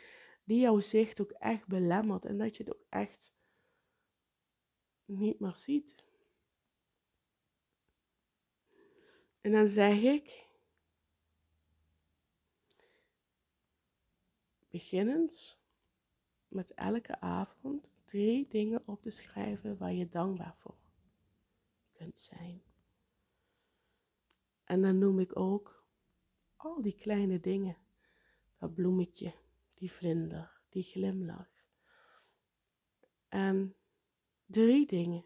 die 0.44 0.60
jouw 0.60 0.80
zicht 0.80 1.20
ook 1.20 1.30
echt 1.30 1.66
belemmert 1.66 2.24
en 2.24 2.38
dat 2.38 2.56
je 2.56 2.62
het 2.62 2.74
ook 2.74 2.84
echt 2.88 3.32
niet 5.04 5.40
meer 5.40 5.56
ziet. 5.56 5.94
En 9.40 9.52
dan 9.52 9.68
zeg 9.68 10.02
ik, 10.02 10.48
beginnend 14.70 15.58
met 16.48 16.74
elke 16.74 17.20
avond 17.20 17.92
drie 18.04 18.48
dingen 18.48 18.82
op 18.86 19.02
te 19.02 19.10
schrijven 19.10 19.78
waar 19.78 19.92
je 19.92 20.08
dankbaar 20.08 20.56
voor 20.56 20.76
kunt 21.92 22.18
zijn. 22.18 22.62
En 24.64 24.82
dan 24.82 24.98
noem 24.98 25.18
ik 25.18 25.38
ook 25.38 25.84
al 26.56 26.82
die 26.82 26.96
kleine 26.96 27.40
dingen. 27.40 27.76
Dat 28.58 28.74
bloemetje, 28.74 29.34
die 29.74 29.92
vlinder, 29.92 30.60
die 30.68 30.82
glimlach. 30.82 31.64
En 33.28 33.76
drie 34.46 34.86
dingen. 34.86 35.24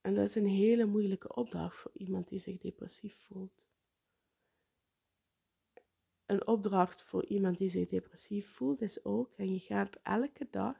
En 0.00 0.14
dat 0.14 0.24
is 0.24 0.34
een 0.34 0.46
hele 0.46 0.84
moeilijke 0.84 1.34
opdracht 1.34 1.76
voor 1.76 1.90
iemand 1.94 2.28
die 2.28 2.38
zich 2.38 2.58
depressief 2.58 3.16
voelt. 3.16 3.70
Een 6.26 6.46
opdracht 6.46 7.02
voor 7.02 7.24
iemand 7.24 7.58
die 7.58 7.68
zich 7.68 7.88
depressief 7.88 8.48
voelt 8.48 8.80
is 8.80 9.04
ook, 9.04 9.32
en 9.36 9.52
je 9.52 9.58
gaat 9.58 9.98
elke 10.02 10.48
dag 10.50 10.78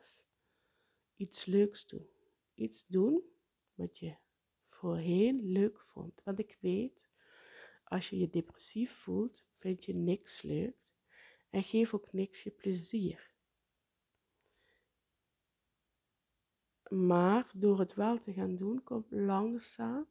iets 1.17 1.45
leuks 1.45 1.87
doen. 1.87 2.09
Iets 2.55 2.87
doen 2.87 3.23
wat 3.75 3.99
je 3.99 4.17
voorheen 4.83 5.53
leuk 5.53 5.81
vond. 5.81 6.21
Want 6.25 6.39
ik 6.39 6.59
weet, 6.61 7.09
als 7.85 8.11
je 8.11 8.19
je 8.19 8.31
depressief 8.31 8.93
voelt, 8.93 9.45
vind 9.59 9.85
je 9.85 9.95
niks 9.95 10.43
leuk 10.43 10.95
en 11.51 11.63
geef 11.63 11.95
ook 11.95 12.13
niks 12.13 12.43
je 12.43 12.51
plezier. 12.51 13.35
Maar 16.89 17.51
door 17.55 17.79
het 17.79 17.95
wel 17.95 18.19
te 18.19 18.33
gaan 18.33 18.57
doen, 18.57 18.83
komt 18.83 19.11
langzaam 19.11 20.07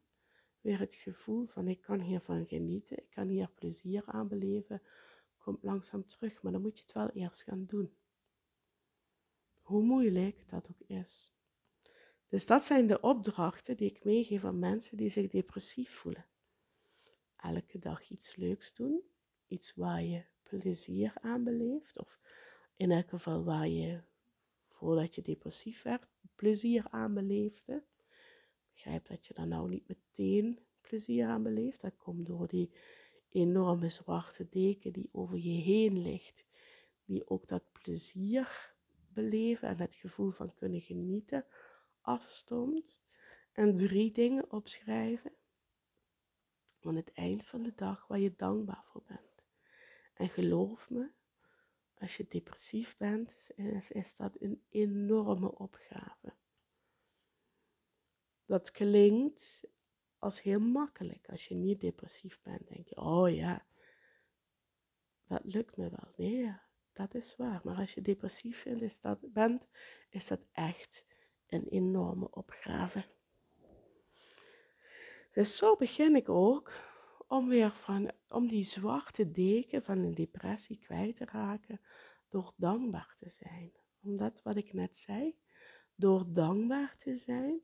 weer 0.60 0.78
het 0.78 0.94
gevoel 0.94 1.46
van 1.46 1.68
ik 1.68 1.80
kan 1.80 2.00
hiervan 2.00 2.46
genieten, 2.46 2.98
ik 2.98 3.10
kan 3.10 3.28
hier 3.28 3.48
plezier 3.48 4.02
aan 4.06 4.28
beleven, 4.28 4.82
komt 5.38 5.62
langzaam 5.62 6.06
terug. 6.06 6.42
Maar 6.42 6.52
dan 6.52 6.62
moet 6.62 6.78
je 6.78 6.84
het 6.84 6.94
wel 6.94 7.10
eerst 7.10 7.42
gaan 7.42 7.64
doen. 7.66 7.96
Hoe 9.60 9.82
moeilijk 9.82 10.48
dat 10.48 10.68
ook 10.70 10.88
is. 10.88 11.32
Dus 12.32 12.46
dat 12.46 12.64
zijn 12.64 12.86
de 12.86 13.00
opdrachten 13.00 13.76
die 13.76 13.90
ik 13.90 14.04
meegeef 14.04 14.44
aan 14.44 14.58
mensen 14.58 14.96
die 14.96 15.08
zich 15.08 15.28
depressief 15.28 15.90
voelen. 15.90 16.26
Elke 17.36 17.78
dag 17.78 18.08
iets 18.10 18.36
leuks 18.36 18.74
doen, 18.74 19.02
iets 19.46 19.74
waar 19.74 20.02
je 20.02 20.24
plezier 20.42 21.12
aan 21.20 21.44
beleeft, 21.44 21.98
of 21.98 22.18
in 22.76 22.90
elk 22.90 23.08
geval 23.08 23.44
waar 23.44 23.68
je 23.68 24.00
voordat 24.68 25.14
je 25.14 25.22
depressief 25.22 25.82
werd 25.82 26.06
plezier 26.34 26.86
aan 26.90 27.14
beleefde. 27.14 27.84
Begrijp 28.72 29.06
dat 29.06 29.26
je 29.26 29.34
daar 29.34 29.46
nou 29.46 29.68
niet 29.68 29.88
meteen 29.88 30.58
plezier 30.80 31.26
aan 31.26 31.42
beleeft. 31.42 31.80
Dat 31.80 31.96
komt 31.96 32.26
door 32.26 32.48
die 32.48 32.70
enorme 33.30 33.88
zwarte 33.88 34.48
deken 34.48 34.92
die 34.92 35.08
over 35.12 35.38
je 35.38 35.62
heen 35.62 36.02
ligt, 36.02 36.44
die 37.04 37.28
ook 37.28 37.48
dat 37.48 37.62
plezier 37.72 38.74
beleven 39.08 39.68
en 39.68 39.80
het 39.80 39.94
gevoel 39.94 40.30
van 40.30 40.54
kunnen 40.54 40.80
genieten 40.80 41.46
afstond 42.02 43.00
en 43.52 43.74
drie 43.74 44.12
dingen 44.12 44.52
opschrijven 44.52 45.32
aan 46.80 46.96
het 46.96 47.12
eind 47.12 47.44
van 47.44 47.62
de 47.62 47.74
dag 47.74 48.06
waar 48.06 48.18
je 48.18 48.36
dankbaar 48.36 48.84
voor 48.84 49.02
bent. 49.06 49.44
En 50.14 50.28
geloof 50.28 50.90
me, 50.90 51.10
als 51.98 52.16
je 52.16 52.26
depressief 52.28 52.96
bent, 52.96 53.50
is, 53.56 53.90
is 53.90 54.16
dat 54.16 54.40
een 54.40 54.62
enorme 54.68 55.58
opgave. 55.58 56.34
Dat 58.44 58.70
klinkt 58.70 59.64
als 60.18 60.42
heel 60.42 60.60
makkelijk. 60.60 61.28
Als 61.28 61.48
je 61.48 61.54
niet 61.54 61.80
depressief 61.80 62.40
bent, 62.42 62.68
denk 62.68 62.88
je, 62.88 62.96
oh 62.96 63.34
ja, 63.34 63.66
dat 65.26 65.40
lukt 65.44 65.76
me 65.76 65.88
wel. 65.90 66.12
Nee, 66.16 66.54
dat 66.92 67.14
is 67.14 67.36
waar. 67.36 67.60
Maar 67.64 67.76
als 67.76 67.94
je 67.94 68.02
depressief 68.02 68.66
bent, 69.32 69.68
is 70.10 70.26
dat 70.26 70.44
echt 70.52 71.04
een 71.52 71.68
enorme 71.68 72.30
opgave. 72.30 73.04
Dus 75.32 75.56
zo 75.56 75.76
begin 75.76 76.16
ik 76.16 76.28
ook 76.28 76.72
om 77.28 77.48
weer 77.48 77.70
van, 77.70 78.10
om 78.28 78.48
die 78.48 78.64
zwarte 78.64 79.30
deken 79.30 79.82
van 79.82 79.98
een 79.98 80.14
depressie 80.14 80.78
kwijt 80.78 81.16
te 81.16 81.24
raken 81.24 81.80
door 82.28 82.52
dankbaar 82.56 83.14
te 83.18 83.28
zijn. 83.28 83.72
Omdat 84.02 84.42
wat 84.42 84.56
ik 84.56 84.72
net 84.72 84.96
zei, 84.96 85.36
door 85.94 86.32
dankbaar 86.32 86.96
te 86.96 87.16
zijn, 87.16 87.60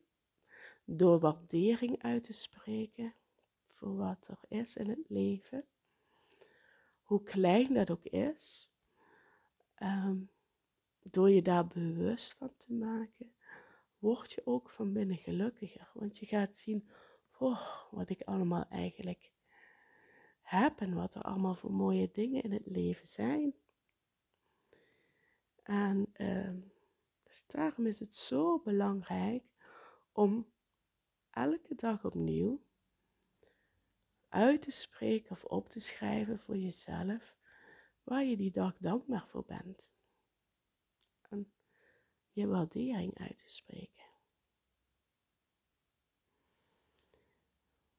door 0.85 1.19
waardering 1.19 2.03
uit 2.03 2.23
te 2.23 2.33
spreken 2.33 3.13
voor 3.65 3.95
wat 3.95 4.27
er 4.27 4.39
is 4.47 4.75
in 4.75 4.89
het 4.89 5.09
leven, 5.09 5.65
hoe 7.01 7.23
klein 7.23 7.73
dat 7.73 7.91
ook 7.91 8.05
is, 8.05 8.69
ehm, 9.75 10.17
door 10.99 11.29
je 11.29 11.41
daar 11.41 11.67
bewust 11.67 12.33
van 12.33 12.51
te 12.57 12.73
maken, 12.73 13.33
word 13.99 14.31
je 14.31 14.45
ook 14.45 14.69
van 14.69 14.93
binnen 14.93 15.17
gelukkiger. 15.17 15.89
Want 15.93 16.17
je 16.17 16.25
gaat 16.25 16.55
zien 16.55 16.89
wat 17.91 18.09
ik 18.09 18.21
allemaal 18.21 18.65
eigenlijk 18.69 19.31
heb 20.41 20.79
en 20.79 20.93
wat 20.93 21.15
er 21.15 21.21
allemaal 21.21 21.55
voor 21.55 21.71
mooie 21.71 22.09
dingen 22.11 22.43
in 22.43 22.51
het 22.51 22.65
leven 22.65 23.07
zijn. 23.07 23.53
En 25.63 26.09
ehm, 26.13 26.59
dus 27.23 27.45
daarom 27.47 27.85
is 27.85 27.99
het 27.99 28.13
zo 28.13 28.59
belangrijk 28.59 29.43
om 30.11 30.51
elke 31.29 31.75
dag 31.75 32.05
opnieuw 32.05 32.61
uit 34.29 34.61
te 34.61 34.71
spreken 34.71 35.31
of 35.31 35.43
op 35.43 35.69
te 35.69 35.79
schrijven 35.79 36.39
voor 36.39 36.57
jezelf 36.57 37.35
waar 38.03 38.25
je 38.25 38.37
die 38.37 38.51
dag 38.51 38.77
dankbaar 38.77 39.27
voor 39.27 39.45
bent. 39.45 39.91
Je 42.31 42.47
waardering 42.47 43.17
uit 43.17 43.37
te 43.37 43.49
spreken. 43.49 44.05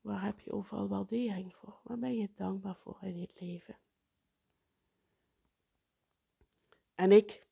Waar 0.01 0.25
heb 0.25 0.41
je 0.41 0.53
overal 0.53 0.89
waardering 0.89 1.55
voor? 1.55 1.81
Waar 1.83 1.99
ben 1.99 2.15
je 2.15 2.33
dankbaar 2.35 2.77
voor 2.77 2.99
in 3.03 3.21
het 3.21 3.41
leven? 3.41 3.79
En 6.95 7.13
ik 7.13 7.47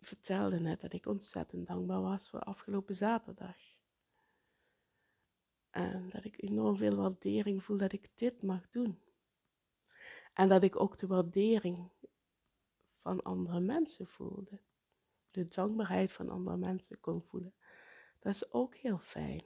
vertelde 0.00 0.60
net 0.60 0.80
dat 0.80 0.92
ik 0.92 1.06
ontzettend 1.06 1.66
dankbaar 1.66 2.00
was 2.00 2.30
voor 2.30 2.40
afgelopen 2.40 2.94
zaterdag. 2.94 3.56
En 5.70 6.08
dat 6.08 6.24
ik 6.24 6.42
enorm 6.42 6.76
veel 6.76 6.96
waardering 6.96 7.64
voel 7.64 7.76
dat 7.76 7.92
ik 7.92 8.10
dit 8.14 8.42
mag 8.42 8.68
doen. 8.70 9.02
En 10.34 10.48
dat 10.48 10.62
ik 10.62 10.80
ook 10.80 10.98
de 10.98 11.06
waardering 11.06 11.90
van 13.00 13.22
andere 13.22 13.60
mensen 13.60 14.06
voelde. 14.06 14.60
De 15.34 15.48
dankbaarheid 15.48 16.12
van 16.12 16.30
andere 16.30 16.56
mensen 16.56 17.00
kon 17.00 17.22
voelen. 17.22 17.54
Dat 18.18 18.34
is 18.34 18.52
ook 18.52 18.74
heel 18.74 18.98
fijn. 18.98 19.44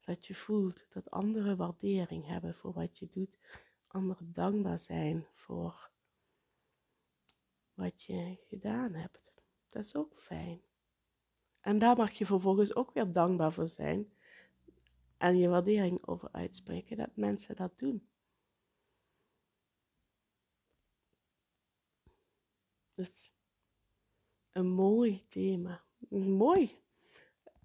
Dat 0.00 0.26
je 0.26 0.34
voelt 0.34 0.86
dat 0.92 1.10
anderen 1.10 1.56
waardering 1.56 2.26
hebben 2.26 2.54
voor 2.54 2.72
wat 2.72 2.98
je 2.98 3.08
doet. 3.08 3.38
Anderen 3.86 4.32
dankbaar 4.32 4.78
zijn 4.78 5.26
voor 5.34 5.90
wat 7.74 8.02
je 8.02 8.36
gedaan 8.48 8.94
hebt. 8.94 9.32
Dat 9.68 9.84
is 9.84 9.96
ook 9.96 10.20
fijn. 10.20 10.62
En 11.60 11.78
daar 11.78 11.96
mag 11.96 12.12
je 12.12 12.26
vervolgens 12.26 12.74
ook 12.74 12.92
weer 12.92 13.12
dankbaar 13.12 13.52
voor 13.52 13.68
zijn. 13.68 14.12
En 15.16 15.36
je 15.36 15.48
waardering 15.48 16.06
over 16.06 16.28
uitspreken 16.32 16.96
dat 16.96 17.16
mensen 17.16 17.56
dat 17.56 17.78
doen. 17.78 18.08
Dus 22.94 23.32
een 24.52 24.68
mooi 24.68 25.20
thema. 25.28 25.84
Een 26.10 26.30
mooi, 26.30 26.78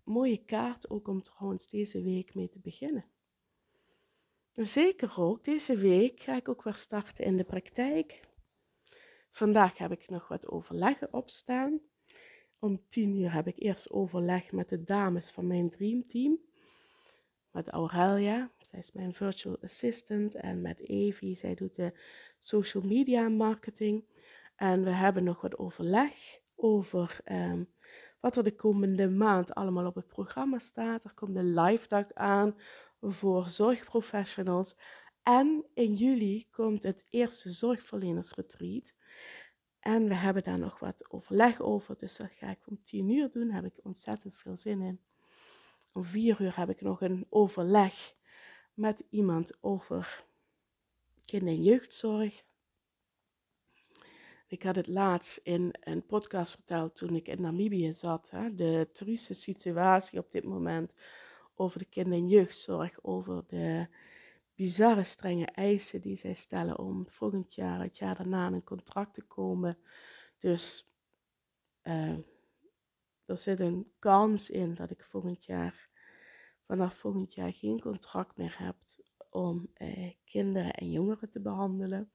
mooie 0.04 0.46
kaart 0.46 0.90
ook 0.90 1.08
om 1.08 1.24
trouwens 1.24 1.68
deze 1.68 2.02
week 2.02 2.36
mee 2.36 2.50
te 2.50 2.60
beginnen. 2.60 3.06
Zeker 4.54 5.14
ook, 5.18 5.44
deze 5.44 5.78
week 5.78 6.20
ga 6.20 6.36
ik 6.36 6.50
ook 6.50 6.64
weer 6.64 6.76
starten 6.76 7.26
in 7.26 7.38
de 7.38 7.44
praktijk. 7.44 8.20
Vandaag 9.32 9.78
heb 9.78 9.92
ik 9.92 10.10
nog 10.10 10.28
wat 10.28 10.48
overleggen 10.48 11.14
opstaan. 11.14 11.80
Om 12.60 12.88
tien 12.88 13.16
uur 13.16 13.34
heb 13.34 13.48
ik 13.48 13.60
eerst 13.60 13.92
overleg 13.92 14.52
met 14.52 14.70
de 14.70 14.84
dames 14.84 15.32
van 15.32 15.48
mijn 15.48 15.70
dreamteam. 15.70 16.40
Met 17.52 17.70
Aurelia, 17.70 18.52
zij 18.62 18.80
is 18.80 18.92
mijn 18.92 19.14
virtual 19.14 19.58
assistant. 19.62 20.36
En 20.36 20.62
met 20.62 20.80
Evie, 20.80 21.36
zij 21.36 21.56
doet 21.56 21.76
de 21.76 22.00
social 22.38 22.84
media 22.84 23.30
marketing. 23.30 24.06
En 24.56 24.84
we 24.84 24.90
hebben 24.90 25.24
nog 25.24 25.42
wat 25.42 25.58
overleg 25.58 26.40
over 26.58 27.20
ehm, 27.24 27.64
wat 28.20 28.38
er 28.38 28.44
de 28.44 28.56
komende 28.56 29.10
maand 29.10 29.54
allemaal 29.54 29.86
op 29.86 29.96
het 29.96 30.08
programma 30.08 30.60
staat. 30.60 31.04
Er 31.04 31.14
komt 31.14 31.36
een 31.36 31.54
live 31.60 31.88
dag 31.88 32.14
aan 32.14 32.56
voor 33.02 33.50
zorgprofessionals. 33.50 34.76
En 35.24 35.66
in 35.74 35.94
juli 35.94 36.48
komt 36.52 36.84
het 36.84 37.08
eerste 37.10 37.50
zorgverlenersretreat. 37.50 38.94
En 39.80 40.08
we 40.08 40.16
hebben 40.16 40.44
daar 40.44 40.60
nog 40.60 40.80
wat 40.80 41.12
overleg 41.12 41.62
over, 41.62 41.98
dus 41.98 42.18
dat 42.18 42.32
ga 42.32 42.50
ik 42.50 42.68
om 42.68 42.84
tien 42.84 43.10
uur 43.10 43.32
doen. 43.32 43.48
Daar 43.48 43.56
heb 43.56 43.66
ik 43.66 43.80
ontzettend 43.84 44.38
veel 44.38 44.58
zin 44.58 44.82
in. 44.82 45.02
Om 45.94 46.04
vier 46.04 46.42
uur 46.42 46.58
heb 46.58 46.70
ik 46.70 46.82
nog 46.82 47.02
een 47.02 47.26
overleg 47.30 48.12
met 48.74 49.04
iemand 49.10 49.58
over 49.62 50.26
kinder- 51.26 51.54
en 51.54 51.64
jeugdzorg. 51.64 52.44
Ik 54.48 54.64
had 54.64 54.76
het 54.76 54.88
laatst 54.88 55.40
in 55.44 55.74
een 55.80 56.06
podcast 56.06 56.52
verteld 56.52 56.96
toen 56.96 57.16
ik 57.16 57.28
in 57.28 57.42
Namibië 57.42 57.94
zat. 57.94 58.30
Hè, 58.30 58.56
de 58.56 58.90
trieste 58.94 59.34
situatie 59.34 60.20
op 60.20 60.32
dit 60.32 60.44
moment 60.44 61.00
over 61.56 61.80
de 61.80 61.86
kinder- 61.86 62.18
en 62.18 62.28
jeugdzorg, 62.28 63.04
over 63.04 63.44
de 63.48 63.88
bizarre 64.56 65.04
strenge 65.04 65.46
eisen 65.46 66.02
die 66.02 66.16
zij 66.16 66.34
stellen 66.34 66.80
om 66.80 67.06
volgend 67.10 67.56
jaar, 67.56 67.82
het 67.82 67.98
jaar 67.98 68.16
daarna, 68.16 68.48
een 68.48 68.64
contract 68.64 69.14
te 69.14 69.22
komen. 69.22 69.78
Dus 70.38 70.92
uh, 71.84 72.18
er 73.26 73.38
zit 73.38 73.60
een 73.60 73.92
kans 74.00 74.50
in 74.50 74.74
dat 74.74 74.90
ik 74.90 75.04
volgend 75.04 75.46
jaar, 75.46 75.90
vanaf 76.66 76.96
volgend 76.96 77.34
jaar, 77.34 77.54
geen 77.54 77.80
contract 77.80 78.38
meer 78.38 78.56
heb 78.58 78.76
om 79.30 79.72
uh, 79.78 80.12
kinderen 80.26 80.74
en 80.74 80.92
jongeren 80.92 81.30
te 81.30 81.40
behandelen. 81.40 82.12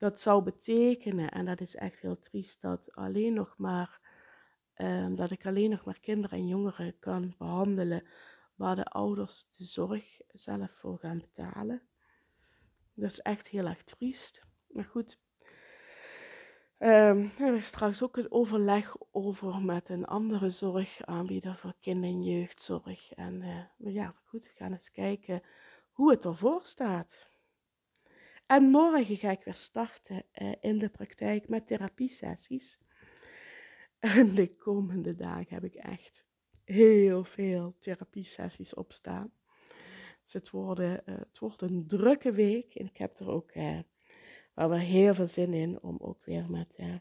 Dat 0.00 0.20
zou 0.20 0.42
betekenen, 0.42 1.30
en 1.30 1.44
dat 1.44 1.60
is 1.60 1.76
echt 1.76 2.00
heel 2.00 2.18
triest, 2.18 2.60
dat 2.60 2.94
alleen 2.94 3.32
nog 3.32 3.54
maar 3.58 4.00
uh, 4.76 5.06
dat 5.10 5.30
ik 5.30 5.46
alleen 5.46 5.70
nog 5.70 5.84
maar 5.84 6.00
kinderen 6.00 6.38
en 6.38 6.46
jongeren 6.46 6.98
kan 6.98 7.34
behandelen 7.38 8.06
waar 8.54 8.76
de 8.76 8.84
ouders 8.84 9.50
de 9.50 9.64
zorg 9.64 10.20
zelf 10.28 10.70
voor 10.70 10.98
gaan 10.98 11.18
betalen. 11.18 11.82
Dat 12.94 13.10
is 13.10 13.20
echt 13.20 13.48
heel 13.48 13.66
erg 13.66 13.82
triest. 13.82 14.46
Maar 14.66 14.84
goed, 14.84 15.20
um, 16.78 17.30
er 17.38 17.54
is 17.54 17.66
straks 17.66 18.02
ook 18.02 18.16
een 18.16 18.32
overleg 18.32 18.96
over 19.10 19.62
met 19.62 19.88
een 19.88 20.04
andere 20.04 20.50
zorgaanbieder 20.50 21.56
voor 21.56 21.74
kinder- 21.80 22.10
en 22.10 22.22
jeugdzorg. 22.22 23.12
En 23.12 23.42
uh, 23.42 23.94
ja, 23.94 24.14
goed, 24.24 24.44
we 24.44 24.52
gaan 24.54 24.72
eens 24.72 24.90
kijken 24.90 25.42
hoe 25.90 26.10
het 26.10 26.24
ervoor 26.24 26.60
staat. 26.62 27.30
En 28.50 28.70
morgen 28.70 29.16
ga 29.16 29.30
ik 29.30 29.44
weer 29.44 29.54
starten 29.54 30.24
uh, 30.34 30.52
in 30.60 30.78
de 30.78 30.88
praktijk 30.88 31.48
met 31.48 31.66
therapiesessies. 31.66 32.78
En 33.98 34.34
de 34.34 34.54
komende 34.56 35.14
dagen 35.14 35.54
heb 35.54 35.64
ik 35.64 35.74
echt 35.74 36.24
heel 36.64 37.24
veel 37.24 37.76
therapiesessies 37.78 38.74
op 38.74 38.92
staan. 38.92 39.32
Dus 40.22 40.52
uh, 40.52 40.94
het 41.04 41.38
wordt 41.38 41.60
een 41.60 41.86
drukke 41.86 42.32
week 42.32 42.74
en 42.74 42.86
ik 42.86 42.96
heb 42.96 43.18
er 43.18 43.28
ook 43.28 43.54
uh, 43.54 43.78
wel 44.54 44.72
heel 44.72 45.14
veel 45.14 45.26
zin 45.26 45.54
in 45.54 45.82
om 45.82 45.96
ook 45.98 46.24
weer 46.24 46.50
met 46.50 46.78
uh, 46.80 46.94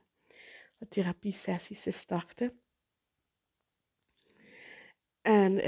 therapiesessies 0.89 1.83
te 1.83 1.91
starten. 1.91 2.59
En 5.21 5.61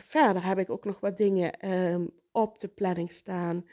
verder 0.00 0.44
heb 0.44 0.58
ik 0.58 0.70
ook 0.70 0.84
nog 0.84 1.00
wat 1.00 1.16
dingen 1.16 1.70
um, 1.70 2.10
op 2.32 2.58
de 2.58 2.68
planning 2.68 3.12
staan 3.12 3.64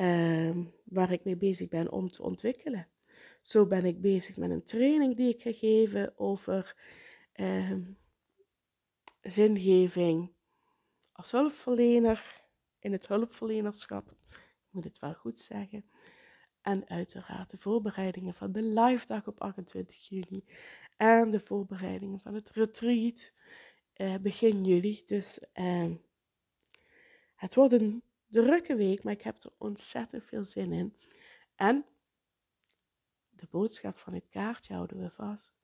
um, 0.00 0.72
waar 0.84 1.12
ik 1.12 1.24
mee 1.24 1.36
bezig 1.36 1.68
ben 1.68 1.92
om 1.92 2.10
te 2.10 2.22
ontwikkelen. 2.22 2.88
Zo 3.42 3.66
ben 3.66 3.84
ik 3.84 4.00
bezig 4.00 4.36
met 4.36 4.50
een 4.50 4.62
training 4.62 5.16
die 5.16 5.34
ik 5.34 5.42
ga 5.42 5.52
geven 5.52 6.18
over 6.18 6.76
um, 7.34 7.98
zingeving 9.20 10.32
als 11.12 11.30
hulpverlener 11.30 12.44
in 12.78 12.92
het 12.92 13.06
hulpverlenerschap. 13.06 14.10
Ik 14.30 14.68
moet 14.70 14.84
het 14.84 14.98
wel 14.98 15.14
goed 15.14 15.40
zeggen. 15.40 15.84
En 16.60 16.88
uiteraard 16.88 17.50
de 17.50 17.58
voorbereidingen 17.58 18.34
van 18.34 18.52
de 18.52 18.62
live 18.62 19.06
dag 19.06 19.26
op 19.26 19.40
28 19.40 20.08
juli. 20.08 20.44
En 20.96 21.30
de 21.30 21.40
voorbereidingen 21.40 22.20
van 22.20 22.34
het 22.34 22.50
retreat 22.50 23.32
eh, 23.92 24.14
begin 24.16 24.64
juli. 24.64 25.02
Dus 25.04 25.38
eh, 25.52 25.90
het 27.34 27.54
wordt 27.54 27.72
een 27.72 28.02
drukke 28.26 28.76
week, 28.76 29.02
maar 29.02 29.12
ik 29.12 29.22
heb 29.22 29.42
er 29.42 29.52
ontzettend 29.58 30.24
veel 30.24 30.44
zin 30.44 30.72
in. 30.72 30.96
En 31.54 31.84
de 33.30 33.46
boodschap 33.50 33.98
van 33.98 34.14
het 34.14 34.28
kaartje 34.28 34.74
houden 34.74 34.98
we 34.98 35.10
vast. 35.10 35.54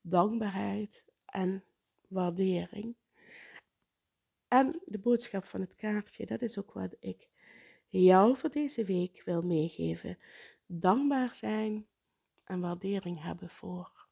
Dankbaarheid 0.00 1.04
en 1.24 1.64
waardering. 2.08 2.96
En 4.48 4.80
de 4.84 4.98
boodschap 4.98 5.44
van 5.44 5.60
het 5.60 5.74
kaartje, 5.74 6.26
dat 6.26 6.42
is 6.42 6.58
ook 6.58 6.72
wat 6.72 6.96
ik 7.00 7.28
jou 7.86 8.36
voor 8.36 8.50
deze 8.50 8.84
week 8.84 9.22
wil 9.24 9.42
meegeven. 9.42 10.18
Dankbaar 10.66 11.34
zijn 11.34 11.86
en 12.44 12.60
waardering 12.60 13.22
hebben 13.22 13.50
voor. 13.50 14.06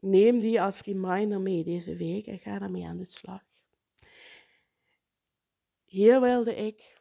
Neem 0.00 0.38
die 0.38 0.62
als 0.62 0.80
reminder 0.80 1.40
mee 1.40 1.64
deze 1.64 1.96
week 1.96 2.26
en 2.26 2.38
ga 2.38 2.58
daarmee 2.58 2.86
aan 2.86 2.96
de 2.96 3.04
slag. 3.04 3.47
Hier 5.88 6.20
wilde 6.20 6.54
ik 6.54 7.00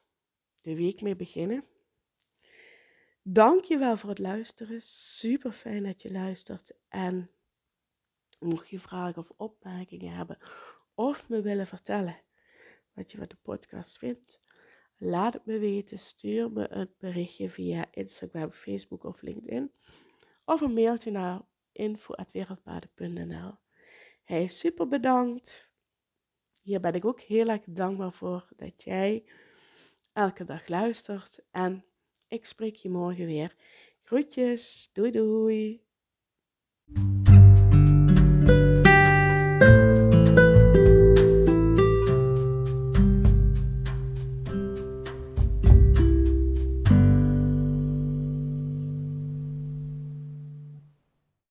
de 0.62 0.76
week 0.76 1.02
mee 1.02 1.15
beginnen. 1.15 1.63
Dank 3.21 3.63
je 3.63 3.78
wel 3.78 3.97
voor 3.97 4.10
het 4.10 4.19
luisteren. 4.19 4.82
Super 4.82 5.52
fijn 5.52 5.84
dat 5.84 6.02
je 6.02 6.12
luistert. 6.12 6.71
En 6.88 7.32
mocht 8.39 8.69
je 8.69 8.80
vragen 8.80 9.21
of 9.21 9.32
opmerkingen 9.38 10.13
hebben 10.13 10.38
of 10.95 11.30
me 11.30 11.41
willen 11.41 11.67
vertellen 11.67 12.21
wat 12.93 13.12
je 13.12 13.17
van 13.17 13.28
de 13.28 13.38
podcast 13.41 13.97
vindt, 13.97 14.39
Laat 15.00 15.34
het 15.34 15.45
me 15.45 15.60
weten. 15.60 16.00
Stuur 16.00 16.52
me 16.52 16.69
een 16.69 16.93
berichtje 16.97 17.50
via 17.50 17.86
Instagram, 17.91 18.52
Facebook 18.52 19.04
of 19.04 19.21
LinkedIn. 19.21 19.71
Of 20.45 20.62
een 20.62 20.73
mailtje 20.73 21.12
naar 21.12 21.41
info.wereldpaden.nl 21.71 23.58
Hey, 24.23 24.47
super 24.47 24.88
bedankt. 24.88 25.66
Hier 26.67 26.80
ben 26.80 26.93
ik 26.93 27.06
ook 27.06 27.21
heel 27.21 27.47
erg 27.47 27.63
dankbaar 27.65 28.13
voor 28.13 28.47
dat 28.56 28.84
jij 28.84 29.23
elke 30.13 30.43
dag 30.43 30.67
luistert. 30.67 31.39
En 31.51 31.86
ik 32.27 32.45
spreek 32.45 32.75
je 32.75 32.89
morgen 32.89 33.25
weer. 33.25 33.56
Groetjes. 34.01 34.89
Doei 34.93 35.12
doei. 35.12 35.82